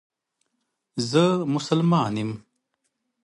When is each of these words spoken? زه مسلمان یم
زه 1.09 1.23
مسلمان 1.53 2.13
یم 2.23 2.31